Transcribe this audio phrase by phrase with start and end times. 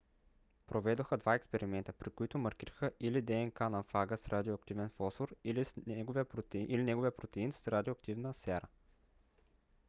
[0.67, 7.11] проведоха два експеримента при които маркираха или днк на фага с радиоактивен фосфор или неговия
[7.11, 8.67] протеин с радиоактивна сяра